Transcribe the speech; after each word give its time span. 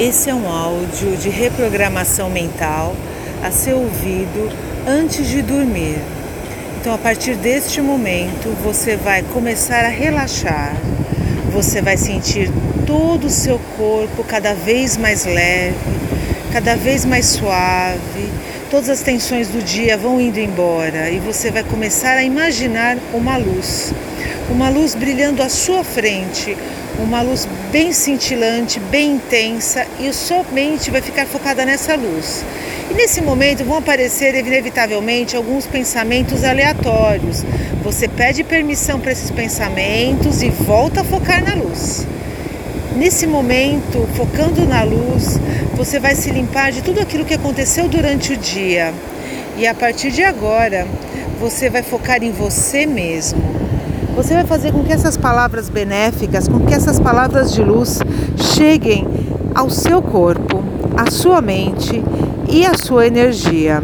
Esse 0.00 0.30
é 0.30 0.34
um 0.34 0.48
áudio 0.48 1.14
de 1.18 1.28
reprogramação 1.28 2.30
mental 2.30 2.96
a 3.44 3.50
ser 3.50 3.74
ouvido 3.74 4.50
antes 4.88 5.28
de 5.28 5.42
dormir. 5.42 5.98
Então, 6.80 6.94
a 6.94 6.96
partir 6.96 7.34
deste 7.34 7.82
momento, 7.82 8.48
você 8.62 8.96
vai 8.96 9.22
começar 9.22 9.84
a 9.84 9.88
relaxar. 9.88 10.74
Você 11.52 11.82
vai 11.82 11.98
sentir 11.98 12.50
todo 12.86 13.26
o 13.26 13.30
seu 13.30 13.60
corpo 13.76 14.24
cada 14.24 14.54
vez 14.54 14.96
mais 14.96 15.26
leve, 15.26 15.76
cada 16.50 16.76
vez 16.76 17.04
mais 17.04 17.26
suave. 17.26 18.30
Todas 18.70 18.88
as 18.88 19.02
tensões 19.02 19.48
do 19.48 19.60
dia 19.60 19.96
vão 19.96 20.20
indo 20.20 20.38
embora 20.38 21.10
e 21.10 21.18
você 21.18 21.50
vai 21.50 21.64
começar 21.64 22.16
a 22.16 22.22
imaginar 22.22 22.96
uma 23.12 23.36
luz, 23.36 23.92
uma 24.48 24.70
luz 24.70 24.94
brilhando 24.94 25.42
à 25.42 25.48
sua 25.48 25.82
frente, 25.82 26.56
uma 26.96 27.20
luz 27.20 27.48
bem 27.72 27.92
cintilante, 27.92 28.78
bem 28.78 29.14
intensa 29.14 29.84
e 29.98 30.12
sua 30.12 30.44
mente 30.52 30.88
vai 30.88 31.02
ficar 31.02 31.26
focada 31.26 31.64
nessa 31.64 31.96
luz. 31.96 32.44
E 32.88 32.94
nesse 32.94 33.20
momento 33.20 33.64
vão 33.64 33.78
aparecer 33.78 34.36
inevitavelmente 34.36 35.34
alguns 35.34 35.66
pensamentos 35.66 36.44
aleatórios. 36.44 37.44
Você 37.82 38.06
pede 38.06 38.44
permissão 38.44 39.00
para 39.00 39.10
esses 39.10 39.32
pensamentos 39.32 40.42
e 40.42 40.48
volta 40.48 41.00
a 41.00 41.04
focar 41.04 41.42
na 41.42 41.56
luz. 41.56 42.06
Nesse 42.96 43.24
momento, 43.24 44.06
focando 44.16 44.66
na 44.66 44.82
luz, 44.82 45.38
você 45.76 46.00
vai 46.00 46.16
se 46.16 46.28
limpar 46.30 46.72
de 46.72 46.82
tudo 46.82 47.00
aquilo 47.00 47.24
que 47.24 47.34
aconteceu 47.34 47.88
durante 47.88 48.32
o 48.32 48.36
dia. 48.36 48.92
E 49.56 49.66
a 49.66 49.72
partir 49.72 50.10
de 50.10 50.24
agora, 50.24 50.86
você 51.40 51.70
vai 51.70 51.82
focar 51.82 52.22
em 52.22 52.32
você 52.32 52.86
mesmo. 52.86 53.40
Você 54.16 54.34
vai 54.34 54.44
fazer 54.44 54.72
com 54.72 54.82
que 54.82 54.92
essas 54.92 55.16
palavras 55.16 55.68
benéficas, 55.68 56.48
com 56.48 56.60
que 56.60 56.74
essas 56.74 56.98
palavras 56.98 57.52
de 57.52 57.62
luz 57.62 58.00
cheguem 58.36 59.06
ao 59.54 59.70
seu 59.70 60.02
corpo, 60.02 60.62
à 60.96 61.10
sua 61.10 61.40
mente 61.40 62.02
e 62.48 62.66
à 62.66 62.74
sua 62.74 63.06
energia. 63.06 63.82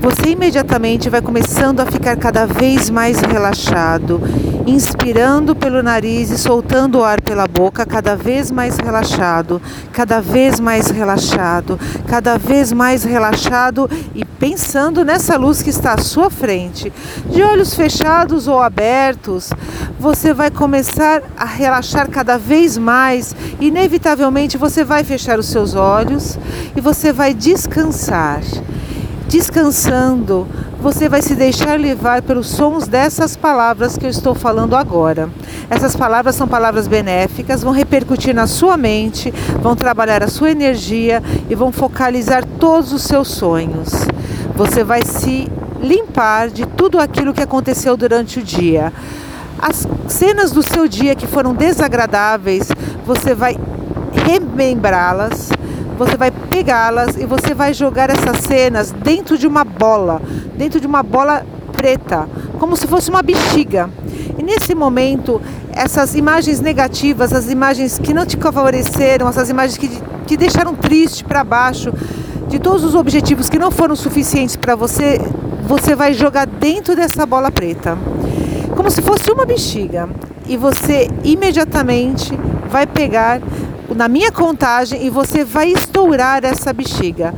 Você 0.00 0.30
imediatamente 0.30 1.10
vai 1.10 1.20
começando 1.20 1.80
a 1.80 1.86
ficar 1.86 2.16
cada 2.16 2.46
vez 2.46 2.88
mais 2.88 3.20
relaxado 3.20 4.22
inspirando 4.68 5.56
pelo 5.56 5.82
nariz 5.82 6.30
e 6.30 6.36
soltando 6.36 6.98
o 6.98 7.04
ar 7.04 7.20
pela 7.22 7.46
boca, 7.46 7.86
cada 7.86 8.14
vez 8.14 8.50
mais 8.50 8.76
relaxado, 8.76 9.62
cada 9.92 10.20
vez 10.20 10.60
mais 10.60 10.90
relaxado, 10.90 11.80
cada 12.06 12.36
vez 12.36 12.70
mais 12.70 13.02
relaxado 13.02 13.88
e 14.14 14.24
pensando 14.24 15.04
nessa 15.04 15.36
luz 15.36 15.62
que 15.62 15.70
está 15.70 15.94
à 15.94 15.98
sua 15.98 16.28
frente. 16.28 16.92
De 17.30 17.42
olhos 17.42 17.74
fechados 17.74 18.46
ou 18.46 18.60
abertos, 18.60 19.50
você 19.98 20.34
vai 20.34 20.50
começar 20.50 21.22
a 21.36 21.46
relaxar 21.46 22.08
cada 22.10 22.36
vez 22.36 22.76
mais. 22.76 23.34
Inevitavelmente 23.58 24.58
você 24.58 24.84
vai 24.84 25.02
fechar 25.02 25.38
os 25.38 25.46
seus 25.46 25.74
olhos 25.74 26.38
e 26.76 26.80
você 26.80 27.10
vai 27.10 27.32
descansar. 27.32 28.42
Descansando, 29.28 30.46
você 30.80 31.08
vai 31.08 31.20
se 31.20 31.34
deixar 31.34 31.78
levar 31.78 32.22
pelos 32.22 32.48
sons 32.48 32.86
dessas 32.86 33.36
palavras 33.36 33.96
que 33.96 34.06
eu 34.06 34.10
estou 34.10 34.34
falando 34.34 34.76
agora. 34.76 35.28
Essas 35.68 35.96
palavras 35.96 36.36
são 36.36 36.46
palavras 36.46 36.86
benéficas, 36.86 37.62
vão 37.62 37.72
repercutir 37.72 38.34
na 38.34 38.46
sua 38.46 38.76
mente, 38.76 39.32
vão 39.60 39.74
trabalhar 39.74 40.22
a 40.22 40.28
sua 40.28 40.50
energia 40.50 41.22
e 41.50 41.54
vão 41.54 41.72
focalizar 41.72 42.44
todos 42.60 42.92
os 42.92 43.02
seus 43.02 43.28
sonhos. 43.28 43.90
Você 44.54 44.84
vai 44.84 45.02
se 45.02 45.50
limpar 45.80 46.48
de 46.48 46.64
tudo 46.64 47.00
aquilo 47.00 47.34
que 47.34 47.42
aconteceu 47.42 47.96
durante 47.96 48.38
o 48.38 48.42
dia. 48.42 48.92
As 49.58 49.86
cenas 50.06 50.52
do 50.52 50.62
seu 50.62 50.86
dia 50.86 51.16
que 51.16 51.26
foram 51.26 51.54
desagradáveis, 51.54 52.68
você 53.04 53.34
vai 53.34 53.56
remembrá-las 54.24 55.50
você 55.98 56.16
vai 56.16 56.30
pegá-las 56.30 57.16
e 57.16 57.26
você 57.26 57.52
vai 57.52 57.74
jogar 57.74 58.08
essas 58.08 58.38
cenas 58.46 58.92
dentro 58.92 59.36
de 59.36 59.48
uma 59.48 59.64
bola, 59.64 60.22
dentro 60.58 60.80
de 60.80 60.86
uma 60.86 61.02
bola 61.02 61.46
preta, 61.72 62.28
como 62.58 62.76
se 62.76 62.86
fosse 62.86 63.08
uma 63.08 63.22
bexiga. 63.22 63.88
E 64.36 64.42
nesse 64.42 64.74
momento, 64.74 65.40
essas 65.72 66.14
imagens 66.16 66.60
negativas, 66.60 67.32
as 67.32 67.48
imagens 67.48 67.98
que 67.98 68.12
não 68.12 68.26
te 68.26 68.36
favoreceram, 68.36 69.28
essas 69.28 69.48
imagens 69.48 69.78
que 69.78 69.88
te 70.26 70.36
deixaram 70.36 70.74
triste 70.74 71.24
para 71.24 71.44
baixo, 71.44 71.92
de 72.48 72.58
todos 72.58 72.82
os 72.82 72.94
objetivos 72.94 73.48
que 73.48 73.58
não 73.58 73.70
foram 73.70 73.94
suficientes 73.94 74.56
para 74.56 74.74
você, 74.74 75.20
você 75.66 75.94
vai 75.94 76.12
jogar 76.12 76.46
dentro 76.46 76.96
dessa 76.96 77.24
bola 77.24 77.50
preta, 77.50 77.96
como 78.74 78.90
se 78.90 79.00
fosse 79.00 79.30
uma 79.30 79.46
bexiga. 79.46 80.08
E 80.48 80.56
você 80.56 81.08
imediatamente 81.22 82.32
vai 82.70 82.86
pegar 82.86 83.40
na 83.94 84.08
minha 84.08 84.32
contagem 84.32 85.06
e 85.06 85.10
você 85.10 85.44
vai 85.44 85.68
estourar 85.68 86.44
essa 86.44 86.72
bexiga. 86.72 87.34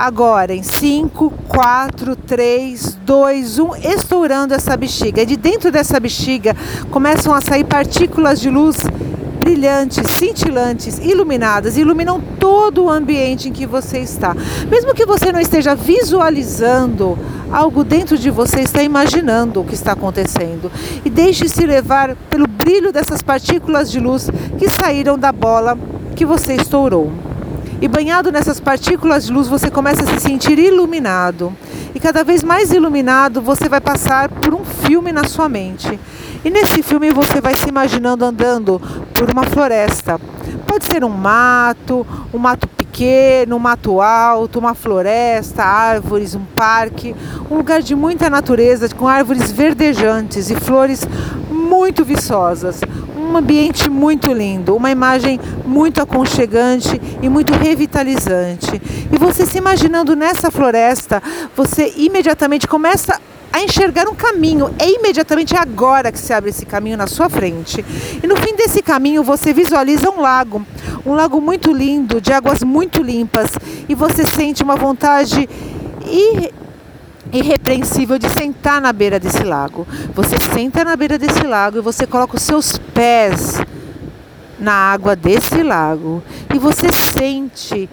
Agora, 0.00 0.54
em 0.54 0.62
5, 0.62 1.30
4, 1.46 2.16
3, 2.16 2.98
2, 3.04 3.58
1, 3.58 3.76
estourando 3.76 4.54
essa 4.54 4.74
bexiga. 4.74 5.20
E 5.20 5.26
de 5.26 5.36
dentro 5.36 5.70
dessa 5.70 6.00
bexiga 6.00 6.56
começam 6.90 7.34
a 7.34 7.42
sair 7.42 7.64
partículas 7.64 8.40
de 8.40 8.48
luz 8.48 8.78
brilhantes, 9.40 10.10
cintilantes, 10.12 10.98
iluminadas, 11.00 11.76
iluminam 11.76 12.18
todo 12.38 12.84
o 12.84 12.90
ambiente 12.90 13.50
em 13.50 13.52
que 13.52 13.66
você 13.66 13.98
está. 13.98 14.34
Mesmo 14.70 14.94
que 14.94 15.04
você 15.04 15.30
não 15.30 15.38
esteja 15.38 15.74
visualizando, 15.74 17.18
algo 17.52 17.84
dentro 17.84 18.16
de 18.16 18.30
você 18.30 18.60
está 18.60 18.82
imaginando 18.82 19.60
o 19.60 19.64
que 19.66 19.74
está 19.74 19.92
acontecendo. 19.92 20.72
E 21.04 21.10
deixe-se 21.10 21.66
levar 21.66 22.16
pelo 22.30 22.46
brilho 22.46 22.90
dessas 22.90 23.20
partículas 23.20 23.90
de 23.90 24.00
luz 24.00 24.30
que 24.58 24.66
saíram 24.66 25.18
da 25.18 25.30
bola 25.30 25.78
que 26.16 26.24
você 26.24 26.54
estourou. 26.54 27.12
E 27.80 27.88
banhado 27.88 28.30
nessas 28.30 28.60
partículas 28.60 29.24
de 29.24 29.32
luz, 29.32 29.48
você 29.48 29.70
começa 29.70 30.02
a 30.02 30.06
se 30.06 30.20
sentir 30.20 30.58
iluminado. 30.58 31.56
E 31.94 31.98
cada 31.98 32.22
vez 32.22 32.44
mais 32.44 32.70
iluminado, 32.72 33.40
você 33.40 33.70
vai 33.70 33.80
passar 33.80 34.28
por 34.28 34.52
um 34.52 34.62
filme 34.64 35.10
na 35.12 35.24
sua 35.24 35.48
mente. 35.48 35.98
E 36.44 36.50
nesse 36.50 36.82
filme 36.82 37.10
você 37.10 37.40
vai 37.40 37.56
se 37.56 37.70
imaginando 37.70 38.22
andando 38.22 38.78
por 39.14 39.30
uma 39.32 39.44
floresta. 39.44 40.20
Pode 40.66 40.84
ser 40.84 41.02
um 41.04 41.08
mato, 41.08 42.06
um 42.34 42.38
mato 42.38 42.68
pequeno, 42.68 43.56
um 43.56 43.58
mato 43.58 44.02
alto, 44.02 44.58
uma 44.58 44.74
floresta, 44.74 45.64
árvores, 45.64 46.34
um 46.34 46.44
parque, 46.54 47.16
um 47.50 47.56
lugar 47.56 47.80
de 47.80 47.94
muita 47.94 48.28
natureza, 48.28 48.90
com 48.90 49.08
árvores 49.08 49.50
verdejantes 49.50 50.50
e 50.50 50.54
flores 50.54 51.08
muito 51.70 52.04
viçosas 52.04 52.80
um 53.16 53.36
ambiente 53.36 53.88
muito 53.88 54.32
lindo, 54.32 54.74
uma 54.74 54.90
imagem 54.90 55.38
muito 55.64 56.02
aconchegante 56.02 57.00
e 57.22 57.28
muito 57.28 57.52
revitalizante. 57.52 58.82
E 59.12 59.16
você 59.16 59.46
se 59.46 59.56
imaginando 59.56 60.16
nessa 60.16 60.50
floresta, 60.50 61.22
você 61.56 61.92
imediatamente 61.96 62.66
começa 62.66 63.20
a 63.52 63.62
enxergar 63.62 64.08
um 64.08 64.16
caminho. 64.16 64.74
É 64.80 64.90
imediatamente 64.90 65.56
agora 65.56 66.10
que 66.10 66.18
se 66.18 66.32
abre 66.32 66.50
esse 66.50 66.66
caminho 66.66 66.96
na 66.96 67.06
sua 67.06 67.28
frente. 67.28 67.84
E 68.20 68.26
no 68.26 68.36
fim 68.36 68.56
desse 68.56 68.82
caminho 68.82 69.22
você 69.22 69.52
visualiza 69.52 70.10
um 70.10 70.20
lago, 70.20 70.66
um 71.06 71.14
lago 71.14 71.40
muito 71.40 71.72
lindo, 71.72 72.20
de 72.20 72.32
águas 72.32 72.64
muito 72.64 73.00
limpas, 73.00 73.52
e 73.88 73.94
você 73.94 74.26
sente 74.26 74.64
uma 74.64 74.74
vontade 74.74 75.48
irrepreensível 77.32 78.18
de 78.18 78.28
sentar 78.28 78.80
na 78.80 78.92
beira 78.92 79.18
desse 79.18 79.42
lago. 79.42 79.86
Você 80.14 80.36
senta 80.52 80.84
na 80.84 80.96
beira 80.96 81.18
desse 81.18 81.42
lago 81.42 81.78
e 81.78 81.80
você 81.80 82.06
coloca 82.06 82.36
os 82.36 82.42
seus 82.42 82.78
pés 82.78 83.60
na 84.58 84.72
água 84.72 85.16
desse 85.16 85.62
lago 85.62 86.22
e 86.54 86.58
você 86.58 86.92
sente 86.92 87.88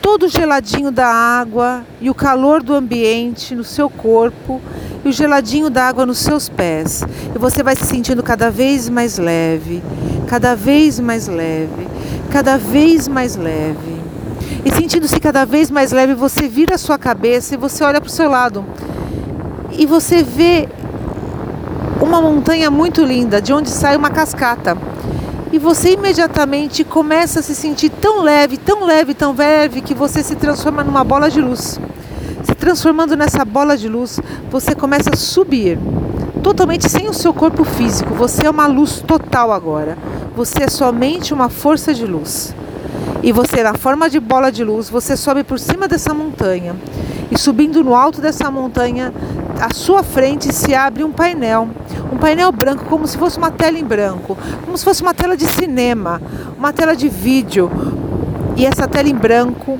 todo 0.00 0.26
o 0.26 0.28
geladinho 0.28 0.90
da 0.90 1.06
água 1.06 1.84
e 2.00 2.08
o 2.08 2.14
calor 2.14 2.62
do 2.62 2.74
ambiente 2.74 3.54
no 3.54 3.64
seu 3.64 3.90
corpo 3.90 4.60
e 5.04 5.08
o 5.08 5.12
geladinho 5.12 5.68
da 5.68 5.86
água 5.86 6.06
nos 6.06 6.18
seus 6.18 6.48
pés. 6.48 7.02
E 7.34 7.38
você 7.38 7.62
vai 7.62 7.76
se 7.76 7.84
sentindo 7.84 8.22
cada 8.22 8.50
vez 8.50 8.88
mais 8.88 9.18
leve, 9.18 9.82
cada 10.28 10.54
vez 10.54 10.98
mais 11.00 11.26
leve, 11.26 11.88
cada 12.30 12.56
vez 12.56 13.08
mais 13.08 13.36
leve. 13.36 13.89
E 14.64 14.70
sentindo-se 14.72 15.18
cada 15.18 15.46
vez 15.46 15.70
mais 15.70 15.90
leve, 15.90 16.14
você 16.14 16.46
vira 16.46 16.74
a 16.74 16.78
sua 16.78 16.98
cabeça 16.98 17.54
e 17.54 17.58
você 17.58 17.82
olha 17.82 18.00
para 18.00 18.08
o 18.08 18.12
seu 18.12 18.28
lado. 18.28 18.64
E 19.72 19.86
você 19.86 20.22
vê 20.22 20.68
uma 22.00 22.20
montanha 22.20 22.70
muito 22.70 23.02
linda, 23.02 23.40
de 23.40 23.52
onde 23.52 23.70
sai 23.70 23.96
uma 23.96 24.10
cascata. 24.10 24.76
E 25.52 25.58
você 25.58 25.94
imediatamente 25.94 26.84
começa 26.84 27.40
a 27.40 27.42
se 27.42 27.54
sentir 27.54 27.88
tão 27.88 28.22
leve, 28.22 28.56
tão 28.56 28.84
leve, 28.84 29.14
tão 29.14 29.34
leve, 29.34 29.80
que 29.80 29.94
você 29.94 30.22
se 30.22 30.36
transforma 30.36 30.84
numa 30.84 31.02
bola 31.02 31.30
de 31.30 31.40
luz. 31.40 31.80
Se 32.44 32.54
transformando 32.54 33.16
nessa 33.16 33.44
bola 33.44 33.76
de 33.76 33.88
luz, 33.88 34.20
você 34.50 34.74
começa 34.74 35.10
a 35.12 35.16
subir, 35.16 35.78
totalmente 36.42 36.88
sem 36.88 37.08
o 37.08 37.14
seu 37.14 37.32
corpo 37.32 37.64
físico. 37.64 38.14
Você 38.14 38.46
é 38.46 38.50
uma 38.50 38.66
luz 38.66 39.02
total 39.06 39.52
agora. 39.52 39.96
Você 40.36 40.64
é 40.64 40.68
somente 40.68 41.34
uma 41.34 41.48
força 41.48 41.92
de 41.92 42.06
luz. 42.06 42.54
E 43.22 43.32
você, 43.32 43.62
na 43.62 43.74
forma 43.74 44.08
de 44.08 44.18
bola 44.18 44.50
de 44.50 44.64
luz, 44.64 44.88
você 44.88 45.16
sobe 45.16 45.44
por 45.44 45.58
cima 45.58 45.86
dessa 45.86 46.14
montanha. 46.14 46.74
E 47.30 47.38
subindo 47.38 47.84
no 47.84 47.94
alto 47.94 48.20
dessa 48.20 48.50
montanha, 48.50 49.12
à 49.60 49.74
sua 49.74 50.02
frente 50.02 50.52
se 50.54 50.74
abre 50.74 51.04
um 51.04 51.12
painel. 51.12 51.68
Um 52.10 52.16
painel 52.16 52.50
branco, 52.50 52.86
como 52.86 53.06
se 53.06 53.18
fosse 53.18 53.36
uma 53.36 53.50
tela 53.50 53.78
em 53.78 53.84
branco, 53.84 54.36
como 54.64 54.76
se 54.76 54.84
fosse 54.84 55.02
uma 55.02 55.12
tela 55.12 55.36
de 55.36 55.46
cinema, 55.46 56.20
uma 56.56 56.72
tela 56.72 56.96
de 56.96 57.08
vídeo. 57.08 57.70
E 58.56 58.64
essa 58.64 58.88
tela 58.88 59.08
em 59.08 59.14
branco 59.14 59.78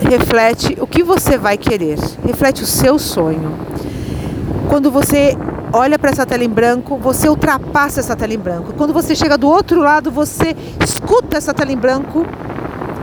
reflete 0.00 0.76
o 0.80 0.86
que 0.86 1.02
você 1.02 1.38
vai 1.38 1.56
querer, 1.56 1.98
reflete 2.24 2.62
o 2.62 2.66
seu 2.66 2.98
sonho. 2.98 3.56
Quando 4.68 4.90
você 4.90 5.36
olha 5.72 5.98
para 5.98 6.10
essa 6.10 6.26
tela 6.26 6.44
em 6.44 6.48
branco, 6.48 6.96
você 6.98 7.28
ultrapassa 7.28 8.00
essa 8.00 8.14
tela 8.14 8.34
em 8.34 8.38
branco. 8.38 8.74
Quando 8.74 8.92
você 8.92 9.14
chega 9.14 9.38
do 9.38 9.48
outro 9.48 9.80
lado, 9.80 10.10
você 10.10 10.54
escuta 10.82 11.38
essa 11.38 11.54
tela 11.54 11.72
em 11.72 11.76
branco 11.76 12.26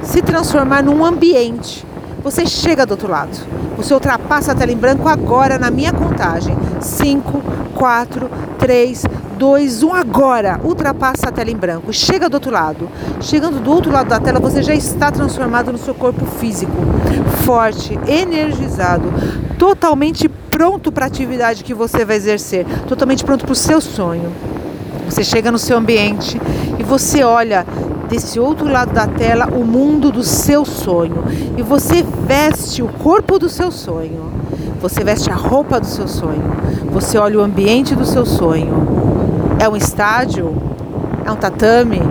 se 0.04 0.22
transformar 0.22 0.84
num 0.84 1.04
ambiente. 1.04 1.86
Você 2.24 2.46
chega 2.46 2.86
do 2.86 2.92
outro 2.92 3.10
lado. 3.10 3.38
Você 3.78 3.94
ultrapassa 3.94 4.52
a 4.52 4.56
tela 4.56 4.72
em 4.72 4.78
branco 4.78 5.08
agora 5.08 5.58
na 5.58 5.72
minha 5.72 5.94
contagem. 5.94 6.56
5, 6.82 7.42
4, 7.76 8.30
3, 8.58 9.06
2, 9.40 9.84
1 9.84 9.94
agora. 9.94 10.60
Ultrapassa 10.62 11.30
a 11.30 11.32
tela 11.32 11.50
em 11.50 11.56
branco. 11.56 11.94
Chega 11.94 12.28
do 12.28 12.34
outro 12.34 12.52
lado. 12.52 12.90
Chegando 13.22 13.62
do 13.62 13.72
outro 13.72 13.90
lado 13.90 14.10
da 14.10 14.20
tela, 14.20 14.38
você 14.38 14.62
já 14.62 14.76
está 14.76 15.10
transformado 15.10 15.72
no 15.72 15.78
seu 15.78 15.96
corpo 15.96 16.26
físico. 16.26 16.74
Forte, 17.46 17.98
energizado, 18.06 19.14
totalmente 19.58 20.28
pronto 20.28 20.92
para 20.92 21.06
a 21.06 21.08
atividade 21.08 21.64
que 21.64 21.74
você 21.74 22.04
vai 22.04 22.18
exercer, 22.18 22.66
totalmente 22.86 23.24
pronto 23.24 23.46
para 23.46 23.54
o 23.54 23.56
seu 23.56 23.80
sonho. 23.80 24.30
Você 25.10 25.24
chega 25.24 25.50
no 25.50 25.58
seu 25.58 25.78
ambiente 25.78 26.40
e 26.78 26.84
você 26.84 27.24
olha 27.24 27.66
desse 28.10 28.40
outro 28.40 28.68
lado 28.68 28.92
da 28.92 29.08
tela 29.08 29.48
o 29.48 29.64
mundo 29.64 30.12
do 30.12 30.22
seu 30.22 30.66
sonho 30.66 31.24
e 31.58 31.62
você 31.62 32.04
veste 32.28 32.84
o 32.84 32.90
corpo 32.90 33.40
do 33.40 33.48
seu 33.48 33.72
sonho. 33.72 34.30
Você 34.82 35.04
veste 35.04 35.32
a 35.32 35.36
roupa 35.36 35.80
do 35.80 35.86
seu 35.86 36.08
sonho. 36.08 36.44
Você 36.92 37.18
olha 37.18 37.40
o 37.40 37.42
ambiente 37.42 37.96
do 37.96 38.06
seu 38.06 38.26
sonho. 38.26 39.29
É 39.60 39.68
um 39.68 39.76
estádio? 39.76 40.56
É 41.26 41.32
um 41.32 41.36
tatame? 41.36 42.02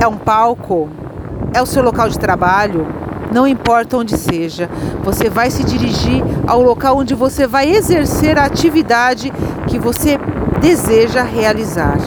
É 0.00 0.06
um 0.06 0.16
palco? 0.16 0.88
É 1.52 1.60
o 1.60 1.66
seu 1.66 1.82
local 1.82 2.08
de 2.08 2.16
trabalho? 2.16 2.86
Não 3.32 3.44
importa 3.46 3.96
onde 3.96 4.16
seja, 4.16 4.70
você 5.02 5.28
vai 5.28 5.50
se 5.50 5.64
dirigir 5.64 6.22
ao 6.46 6.62
local 6.62 6.98
onde 6.98 7.12
você 7.12 7.44
vai 7.44 7.68
exercer 7.68 8.38
a 8.38 8.44
atividade 8.44 9.32
que 9.66 9.80
você 9.80 10.16
deseja 10.60 11.24
realizar. 11.24 11.98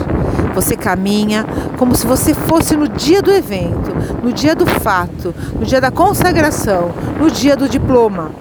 Você 0.56 0.78
caminha 0.78 1.46
como 1.78 1.94
se 1.94 2.08
você 2.08 2.34
fosse 2.34 2.78
no 2.78 2.88
dia 2.88 3.22
do 3.22 3.32
evento, 3.32 3.94
no 4.24 4.32
dia 4.32 4.56
do 4.56 4.66
fato, 4.66 5.36
no 5.60 5.66
dia 5.66 5.82
da 5.82 5.92
consagração, 5.92 6.92
no 7.20 7.30
dia 7.30 7.56
do 7.56 7.68
diploma. 7.68 8.32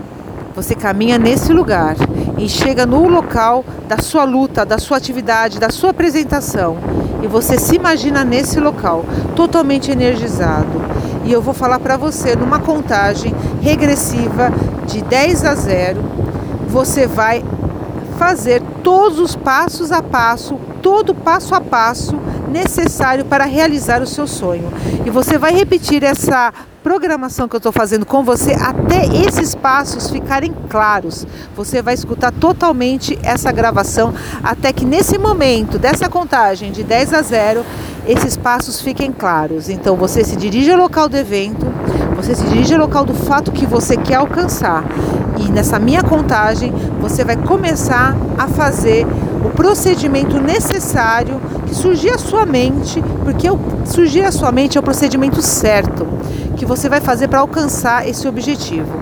Você 0.54 0.74
caminha 0.74 1.18
nesse 1.18 1.52
lugar 1.52 1.96
e 2.38 2.48
chega 2.48 2.86
no 2.86 3.08
local 3.08 3.64
da 3.88 3.98
sua 3.98 4.24
luta, 4.24 4.64
da 4.64 4.78
sua 4.78 4.96
atividade, 4.96 5.58
da 5.58 5.70
sua 5.70 5.90
apresentação. 5.90 6.76
E 7.22 7.26
você 7.26 7.58
se 7.58 7.74
imagina 7.74 8.24
nesse 8.24 8.60
local, 8.60 9.04
totalmente 9.34 9.90
energizado. 9.90 10.80
E 11.24 11.32
eu 11.32 11.42
vou 11.42 11.52
falar 11.52 11.80
para 11.80 11.96
você 11.96 12.36
numa 12.36 12.60
contagem 12.60 13.34
regressiva 13.60 14.52
de 14.86 15.02
10 15.02 15.44
a 15.44 15.54
0, 15.54 16.00
você 16.68 17.06
vai 17.06 17.44
fazer 18.18 18.62
todos 18.82 19.18
os 19.18 19.36
passos 19.36 19.92
a 19.92 20.02
passo, 20.02 20.58
todo 20.80 21.14
passo 21.14 21.54
a 21.54 21.60
passo 21.60 22.16
necessário 22.48 23.24
para 23.24 23.44
realizar 23.44 24.00
o 24.00 24.06
seu 24.06 24.26
sonho. 24.26 24.72
E 25.04 25.10
você 25.10 25.36
vai 25.36 25.52
repetir 25.52 26.02
essa 26.02 26.52
programação 26.88 27.46
que 27.46 27.54
eu 27.54 27.58
estou 27.58 27.70
fazendo 27.70 28.06
com 28.06 28.24
você 28.24 28.54
até 28.54 29.04
esses 29.04 29.54
passos 29.54 30.08
ficarem 30.08 30.54
claros. 30.70 31.26
Você 31.54 31.82
vai 31.82 31.92
escutar 31.92 32.32
totalmente 32.32 33.18
essa 33.22 33.52
gravação 33.52 34.14
até 34.42 34.72
que 34.72 34.86
nesse 34.86 35.18
momento 35.18 35.78
dessa 35.78 36.08
contagem 36.08 36.72
de 36.72 36.82
10 36.82 37.12
a 37.12 37.20
0 37.20 37.62
esses 38.06 38.38
passos 38.38 38.80
fiquem 38.80 39.12
claros. 39.12 39.68
Então 39.68 39.96
você 39.96 40.24
se 40.24 40.34
dirige 40.34 40.70
ao 40.70 40.78
local 40.78 41.10
do 41.10 41.16
evento, 41.18 41.66
você 42.16 42.34
se 42.34 42.44
dirige 42.44 42.72
ao 42.72 42.80
local 42.80 43.04
do 43.04 43.12
fato 43.12 43.52
que 43.52 43.66
você 43.66 43.94
quer 43.94 44.14
alcançar. 44.14 44.82
E 45.38 45.52
nessa 45.52 45.78
minha 45.78 46.02
contagem, 46.02 46.72
você 47.02 47.22
vai 47.22 47.36
começar 47.36 48.16
a 48.38 48.48
fazer 48.48 49.06
o 49.44 49.50
procedimento 49.50 50.40
necessário 50.40 51.38
que 51.66 51.74
surgir 51.74 52.12
à 52.12 52.18
sua 52.18 52.46
mente, 52.46 53.04
porque 53.22 53.46
surgir 53.84 54.24
à 54.24 54.32
sua 54.32 54.50
mente 54.50 54.78
é 54.78 54.80
o 54.80 54.82
procedimento 54.82 55.42
certo 55.42 56.06
que 56.58 56.66
você 56.66 56.88
vai 56.88 57.00
fazer 57.00 57.28
para 57.28 57.38
alcançar 57.38 58.06
esse 58.06 58.26
objetivo. 58.26 59.00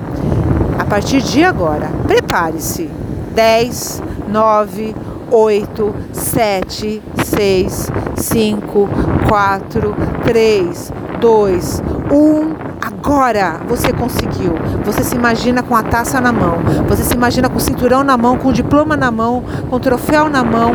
A 0.79 0.85
partir 0.85 1.23
de 1.23 1.43
agora, 1.43 1.91
prepare-se. 2.07 2.89
10, 3.35 4.03
9, 4.29 4.95
8, 5.31 5.95
7, 6.13 7.03
6, 7.25 7.91
5, 8.17 8.89
4, 9.29 9.97
3, 10.25 10.93
2, 11.21 11.83
1. 12.13 12.66
Agora 12.81 13.61
você 13.67 13.93
conseguiu. 13.93 14.55
Você 14.85 15.03
se 15.03 15.15
imagina 15.15 15.63
com 15.63 15.75
a 15.75 15.83
taça 15.83 16.21
na 16.21 16.33
mão. 16.33 16.59
Você 16.89 17.03
se 17.03 17.15
imagina 17.15 17.49
com 17.49 17.57
o 17.57 17.61
cinturão 17.61 18.05
na 18.05 18.17
mão, 18.17 18.37
com 18.37 18.49
o 18.49 18.53
diploma 18.53 18.97
na 18.97 19.11
mão, 19.11 19.45
com 19.69 19.77
o 19.77 19.81
troféu 19.81 20.29
na 20.29 20.45
mão, 20.45 20.73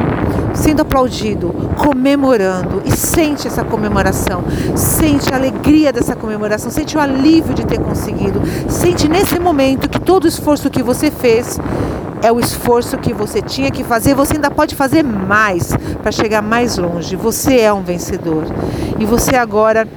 sendo 0.53 0.81
aplaudido, 0.81 1.53
comemorando. 1.77 2.81
E 2.85 2.91
sente 2.91 3.47
essa 3.47 3.63
comemoração. 3.63 4.43
Sente 4.75 5.33
a 5.33 5.37
alegria 5.37 5.91
dessa 5.91 6.15
comemoração. 6.15 6.71
Sente 6.71 6.97
o 6.97 6.99
alívio 6.99 7.53
de 7.53 7.65
ter 7.65 7.79
conseguido. 7.79 8.41
Sente 8.69 9.07
nesse 9.07 9.39
momento 9.39 9.89
que 9.89 9.99
todo 9.99 10.25
o 10.25 10.27
esforço 10.27 10.69
que 10.69 10.83
você 10.83 11.11
fez 11.11 11.59
é 12.21 12.31
o 12.31 12.39
esforço 12.39 12.97
que 12.97 13.13
você 13.13 13.41
tinha 13.41 13.71
que 13.71 13.83
fazer. 13.83 14.13
Você 14.13 14.35
ainda 14.35 14.51
pode 14.51 14.75
fazer 14.75 15.03
mais 15.03 15.73
para 16.01 16.11
chegar 16.11 16.41
mais 16.41 16.77
longe. 16.77 17.15
Você 17.15 17.59
é 17.59 17.73
um 17.73 17.81
vencedor. 17.81 18.45
E 18.99 19.05
você 19.05 19.35
agora 19.35 19.87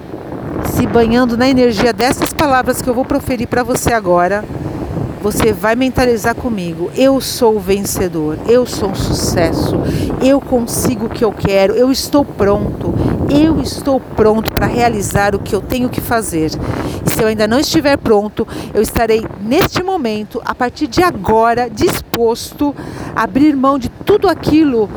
se 0.75 0.87
banhando 0.89 1.37
na 1.37 1.49
energia 1.49 1.93
dessas 1.93 2.33
palavras 2.33 2.83
que 2.83 2.91
eu 2.91 2.95
vou 2.95 3.05
proferir 3.05 3.47
para 3.47 3.63
você 3.63 3.93
agora, 3.93 4.45
você 5.23 5.53
vai 5.53 5.77
mentalizar 5.77 6.35
comigo: 6.35 6.91
eu 6.97 7.21
sou 7.21 7.57
o 7.57 7.61
vencedor, 7.61 8.39
eu 8.49 8.67
sou 8.67 8.91
um 8.91 8.95
sucesso, 8.95 9.77
eu 10.21 10.41
consigo 10.41 11.07
o 11.07 11.09
que 11.09 11.25
eu 11.25 11.33
quero, 11.33 11.75
eu 11.75 11.93
estou 11.93 12.25
pronto, 12.25 12.93
eu 13.31 13.61
estou 13.61 14.01
pronto 14.01 14.51
para 14.51 14.67
realizar 14.67 15.35
o 15.35 15.39
que 15.39 15.55
eu 15.55 15.61
tenho 15.61 15.89
que 15.89 16.01
fazer. 16.01 16.51
E 17.07 17.11
se 17.11 17.23
eu 17.23 17.29
ainda 17.29 17.47
não 17.47 17.61
estiver 17.61 17.97
pronto, 17.97 18.47
eu 18.75 18.83
estarei 18.83 19.25
neste 19.41 19.81
momento, 19.81 20.43
a 20.45 20.55
partir 20.57 20.89
de 20.89 21.03
agora, 21.03 21.71
disposto 21.71 22.75
a 23.15 23.23
abrir 23.23 23.55
mão 23.55 23.79
de 23.79 23.89
tudo 23.89 24.29
aquilo 24.29 24.91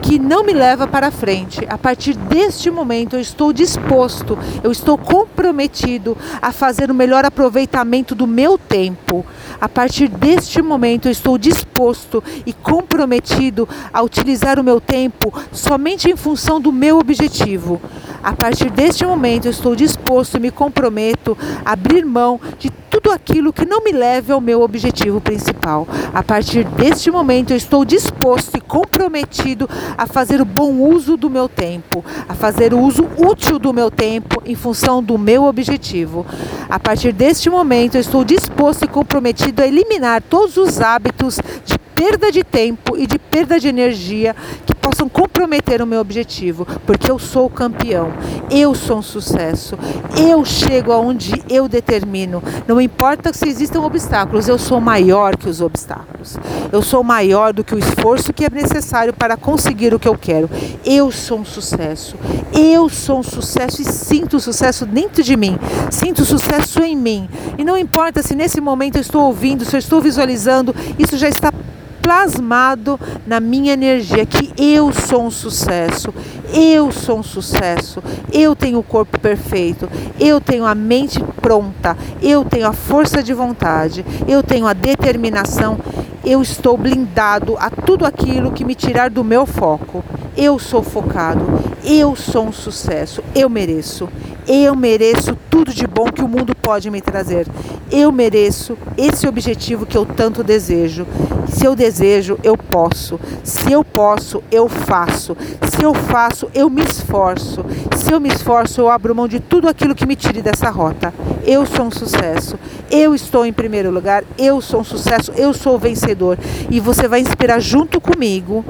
que 0.00 0.18
não 0.18 0.44
me 0.44 0.52
leva 0.52 0.86
para 0.86 1.10
frente. 1.10 1.66
A 1.68 1.76
partir 1.76 2.14
deste 2.14 2.70
momento, 2.70 3.16
eu 3.16 3.20
estou 3.20 3.52
disposto, 3.52 4.38
eu 4.62 4.70
estou 4.70 4.96
comprometido 4.96 6.16
a 6.40 6.52
fazer 6.52 6.90
o 6.90 6.94
melhor 6.94 7.24
aproveitamento 7.24 8.14
do 8.14 8.26
meu 8.26 8.56
tempo. 8.56 9.24
A 9.60 9.68
partir 9.68 10.08
deste 10.08 10.60
momento, 10.60 11.06
eu 11.06 11.12
estou 11.12 11.38
disposto 11.38 12.22
e 12.44 12.52
comprometido 12.52 13.68
a 13.92 14.02
utilizar 14.02 14.58
o 14.58 14.64
meu 14.64 14.80
tempo 14.80 15.32
somente 15.52 16.10
em 16.10 16.16
função 16.16 16.60
do 16.60 16.72
meu 16.72 16.98
objetivo. 16.98 17.80
A 18.22 18.32
partir 18.32 18.70
deste 18.70 19.04
momento, 19.04 19.46
eu 19.46 19.50
estou 19.50 19.76
disposto 19.76 20.36
e 20.36 20.40
me 20.40 20.50
comprometo 20.50 21.36
a 21.64 21.72
abrir 21.72 22.04
mão 22.04 22.40
de 22.58 22.70
tudo 23.02 23.12
aquilo 23.12 23.52
que 23.52 23.66
não 23.66 23.82
me 23.82 23.90
leve 23.90 24.32
ao 24.32 24.40
meu 24.40 24.62
objetivo 24.62 25.20
principal. 25.20 25.88
A 26.14 26.22
partir 26.22 26.64
deste 26.64 27.10
momento, 27.10 27.50
eu 27.50 27.56
estou 27.56 27.84
disposto 27.84 28.56
e 28.56 28.60
comprometido 28.60 29.68
a 29.98 30.06
fazer 30.06 30.40
o 30.40 30.44
bom 30.44 30.72
uso 30.74 31.16
do 31.16 31.28
meu 31.28 31.48
tempo, 31.48 32.04
a 32.28 32.34
fazer 32.34 32.72
o 32.72 32.78
uso 32.78 33.08
útil 33.18 33.58
do 33.58 33.72
meu 33.72 33.90
tempo 33.90 34.40
em 34.46 34.54
função 34.54 35.02
do 35.02 35.18
meu 35.18 35.44
objetivo. 35.44 36.24
A 36.68 36.78
partir 36.78 37.12
deste 37.12 37.50
momento, 37.50 37.96
eu 37.96 38.00
estou 38.00 38.24
disposto 38.24 38.84
e 38.84 38.88
comprometido 38.88 39.62
a 39.62 39.66
eliminar 39.66 40.22
todos 40.22 40.56
os 40.56 40.80
hábitos 40.80 41.40
de 41.64 41.78
perda 41.78 42.30
de 42.30 42.42
tempo 42.42 42.96
e 42.96 43.06
de 43.06 43.18
perda 43.18 43.58
de 43.58 43.68
energia 43.68 44.34
que 44.64 44.71
possam 44.82 45.08
comprometer 45.08 45.80
o 45.80 45.86
meu 45.86 46.00
objetivo, 46.00 46.66
porque 46.84 47.08
eu 47.10 47.18
sou 47.18 47.46
o 47.46 47.50
campeão, 47.50 48.12
eu 48.50 48.74
sou 48.74 48.98
um 48.98 49.02
sucesso, 49.02 49.78
eu 50.18 50.44
chego 50.44 50.90
aonde 50.90 51.40
eu 51.48 51.68
determino. 51.68 52.42
Não 52.66 52.80
importa 52.80 53.32
se 53.32 53.48
existam 53.48 53.80
obstáculos, 53.80 54.48
eu 54.48 54.58
sou 54.58 54.80
maior 54.80 55.36
que 55.36 55.48
os 55.48 55.60
obstáculos. 55.60 56.36
Eu 56.72 56.82
sou 56.82 57.04
maior 57.04 57.52
do 57.52 57.62
que 57.62 57.74
o 57.74 57.78
esforço 57.78 58.32
que 58.32 58.44
é 58.44 58.50
necessário 58.50 59.12
para 59.12 59.36
conseguir 59.36 59.94
o 59.94 59.98
que 60.00 60.08
eu 60.08 60.16
quero. 60.16 60.50
Eu 60.84 61.10
sou 61.10 61.40
um 61.40 61.44
sucesso. 61.44 62.16
Eu 62.52 62.88
sou 62.88 63.20
um 63.20 63.22
sucesso 63.22 63.82
e 63.82 63.84
sinto 63.84 64.36
o 64.36 64.40
sucesso 64.40 64.84
dentro 64.84 65.22
de 65.22 65.36
mim. 65.36 65.58
Sinto 65.90 66.22
o 66.22 66.24
sucesso 66.24 66.82
em 66.82 66.96
mim. 66.96 67.28
E 67.58 67.64
não 67.64 67.76
importa 67.76 68.22
se 68.22 68.34
nesse 68.34 68.60
momento 68.60 68.96
eu 68.96 69.02
estou 69.02 69.22
ouvindo, 69.24 69.64
se 69.64 69.76
eu 69.76 69.78
estou 69.78 70.00
visualizando, 70.00 70.74
isso 70.98 71.16
já 71.16 71.28
está 71.28 71.52
plasmado 72.02 72.98
na 73.26 73.38
minha 73.38 73.72
energia 73.72 74.26
que 74.26 74.52
eu 74.58 74.92
sou 74.92 75.24
um 75.24 75.30
sucesso, 75.30 76.12
eu 76.52 76.90
sou 76.90 77.20
um 77.20 77.22
sucesso, 77.22 78.02
eu 78.32 78.54
tenho 78.56 78.80
o 78.80 78.82
corpo 78.82 79.18
perfeito, 79.18 79.88
eu 80.18 80.40
tenho 80.40 80.66
a 80.66 80.74
mente 80.74 81.22
pronta, 81.40 81.96
eu 82.20 82.44
tenho 82.44 82.66
a 82.66 82.72
força 82.72 83.22
de 83.22 83.32
vontade, 83.32 84.04
eu 84.26 84.42
tenho 84.42 84.66
a 84.66 84.72
determinação, 84.72 85.78
eu 86.24 86.42
estou 86.42 86.76
blindado 86.76 87.56
a 87.58 87.70
tudo 87.70 88.04
aquilo 88.04 88.52
que 88.52 88.64
me 88.64 88.74
tirar 88.74 89.08
do 89.08 89.24
meu 89.24 89.46
foco. 89.46 90.04
Eu 90.34 90.58
sou 90.58 90.82
focado, 90.82 91.44
eu 91.84 92.16
sou 92.16 92.46
um 92.46 92.52
sucesso, 92.52 93.22
eu 93.34 93.50
mereço, 93.50 94.08
Eu 94.46 94.74
mereço 94.74 95.36
tudo 95.48 95.72
de 95.72 95.86
bom 95.86 96.06
que 96.06 96.22
o 96.22 96.28
mundo 96.28 96.54
pode 96.54 96.90
me 96.90 97.00
trazer. 97.00 97.46
Eu 97.90 98.10
mereço 98.10 98.76
esse 98.96 99.26
objetivo 99.28 99.86
que 99.86 99.96
eu 99.96 100.04
tanto 100.04 100.42
desejo. 100.42 101.06
Se 101.48 101.64
eu 101.64 101.76
desejo, 101.76 102.38
eu 102.42 102.56
posso. 102.56 103.20
Se 103.44 103.70
eu 103.70 103.84
posso, 103.84 104.42
eu 104.50 104.68
faço. 104.68 105.36
Se 105.70 105.84
eu 105.84 105.94
faço, 105.94 106.50
eu 106.54 106.68
me 106.68 106.82
esforço. 106.82 107.64
Se 107.96 108.12
eu 108.12 108.18
me 108.18 108.28
esforço, 108.30 108.80
eu 108.80 108.88
abro 108.88 109.14
mão 109.14 109.28
de 109.28 109.38
tudo 109.38 109.68
aquilo 109.68 109.94
que 109.94 110.06
me 110.06 110.16
tire 110.16 110.42
dessa 110.42 110.70
rota. 110.70 111.14
Eu 111.44 111.64
sou 111.64 111.86
um 111.86 111.90
sucesso. 111.90 112.58
Eu 112.90 113.14
estou 113.14 113.46
em 113.46 113.52
primeiro 113.52 113.90
lugar. 113.90 114.24
Eu 114.36 114.60
sou 114.60 114.80
um 114.80 114.84
sucesso. 114.84 115.32
Eu 115.36 115.52
sou 115.52 115.76
o 115.76 115.78
vencedor. 115.78 116.36
E 116.68 116.80
você 116.80 117.06
vai 117.06 117.20
inspirar 117.20 117.60
junto 117.60 118.00
comigo 118.00 118.64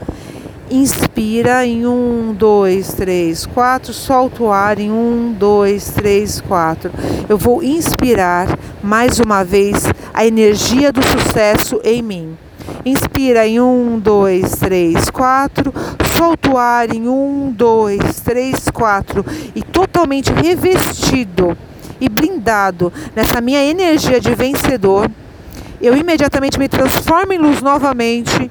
Inspira 0.74 1.66
em 1.66 1.86
um, 1.86 2.32
dois, 2.32 2.94
três, 2.94 3.44
quatro. 3.44 3.92
Solta 3.92 4.42
o 4.42 4.50
ar 4.50 4.78
em 4.78 4.90
um, 4.90 5.30
dois, 5.38 5.90
três, 5.90 6.40
quatro. 6.40 6.90
Eu 7.28 7.36
vou 7.36 7.62
inspirar 7.62 8.58
mais 8.82 9.20
uma 9.20 9.44
vez 9.44 9.84
a 10.14 10.24
energia 10.24 10.90
do 10.90 11.02
sucesso 11.06 11.78
em 11.84 12.00
mim. 12.00 12.38
Inspira 12.86 13.46
em 13.46 13.60
um, 13.60 13.98
dois, 13.98 14.52
três, 14.52 15.10
quatro. 15.10 15.74
Solta 16.16 16.50
o 16.52 16.56
ar 16.56 16.90
em 16.90 17.06
um, 17.06 17.52
dois, 17.54 18.20
três, 18.20 18.70
quatro. 18.70 19.26
E 19.54 19.62
totalmente 19.62 20.32
revestido 20.32 21.54
e 22.00 22.08
blindado 22.08 22.90
nessa 23.14 23.42
minha 23.42 23.62
energia 23.62 24.18
de 24.18 24.34
vencedor, 24.34 25.10
eu 25.82 25.94
imediatamente 25.94 26.58
me 26.58 26.66
transformo 26.66 27.30
em 27.30 27.38
luz 27.38 27.60
novamente 27.60 28.50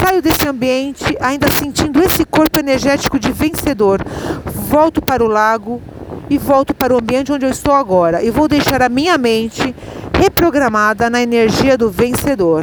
Saio 0.00 0.22
desse 0.22 0.48
ambiente 0.48 1.16
ainda 1.20 1.50
sentindo 1.50 2.02
esse 2.02 2.24
corpo 2.24 2.58
energético 2.58 3.18
de 3.18 3.32
vencedor. 3.32 4.02
Volto 4.44 5.02
para 5.02 5.22
o 5.24 5.28
lago 5.28 5.80
e 6.28 6.38
volto 6.38 6.72
para 6.74 6.94
o 6.94 6.98
ambiente 6.98 7.32
onde 7.32 7.44
eu 7.44 7.50
estou 7.50 7.74
agora. 7.74 8.22
E 8.22 8.30
vou 8.30 8.48
deixar 8.48 8.82
a 8.82 8.88
minha 8.88 9.18
mente 9.18 9.74
reprogramada 10.14 11.10
na 11.10 11.22
energia 11.22 11.76
do 11.76 11.90
vencedor. 11.90 12.62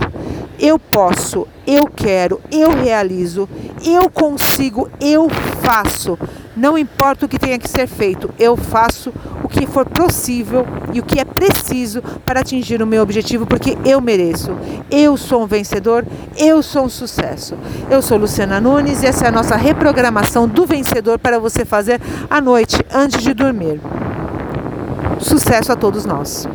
Eu 0.60 0.80
posso, 0.80 1.48
eu 1.68 1.86
quero, 1.86 2.42
eu 2.52 2.72
realizo, 2.72 3.48
eu 3.86 4.10
consigo, 4.10 4.90
eu 5.00 5.28
faço. 5.68 6.18
Não 6.56 6.78
importa 6.78 7.26
o 7.26 7.30
que 7.30 7.38
tenha 7.38 7.60
que 7.60 7.70
ser 7.70 7.88
feito, 7.88 8.34
eu 8.40 8.56
faço 8.56 9.14
o 9.44 9.50
que 9.50 9.68
for 9.68 9.86
possível 9.86 10.66
e 10.94 11.00
o 11.00 11.04
que 11.04 11.20
é 11.20 11.26
preciso 11.26 12.02
para 12.26 12.40
atingir 12.40 12.82
o 12.82 12.88
meu 12.88 13.04
objetivo, 13.04 13.46
porque 13.46 13.78
eu 13.86 14.00
mereço. 14.00 14.52
Eu 14.90 15.18
sou 15.18 15.44
um 15.44 15.46
vencedor, 15.46 16.06
eu 16.38 16.64
sou 16.64 16.86
um 16.86 16.90
sucesso. 16.90 17.56
Eu 17.92 18.02
sou 18.02 18.18
Luciana 18.18 18.62
Nunes 18.62 19.04
e 19.04 19.08
essa 19.08 19.26
é 19.26 19.28
a 19.28 19.32
nossa 19.32 19.58
reprogramação 19.58 20.48
do 20.48 20.66
vencedor 20.66 21.20
para 21.20 21.38
você 21.38 21.66
fazer 21.66 22.00
à 22.30 22.40
noite 22.40 22.78
antes 22.92 23.22
de 23.22 23.34
dormir. 23.34 23.82
Sucesso 25.20 25.74
a 25.74 25.76
todos 25.76 26.06
nós. 26.06 26.48